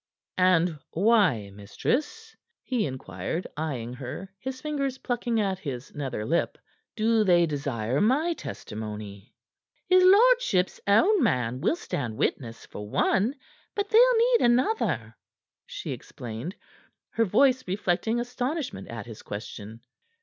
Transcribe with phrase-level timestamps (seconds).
[0.39, 6.57] "And why, mistress," he inquired, eying her, his fingers plucking at his nether lip,
[6.95, 9.35] "do they desire my testimony?"
[9.85, 13.35] "His lordship's own man will stand witness, for one;
[13.75, 15.15] but they'll need another,"
[15.67, 16.55] she explained,
[17.11, 19.81] her voice reflecting astonishment at his question.